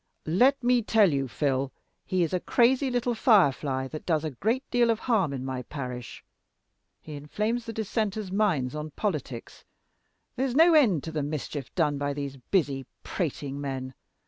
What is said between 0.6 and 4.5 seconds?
me tell you, Phil, he's a crazy little firefly, that does a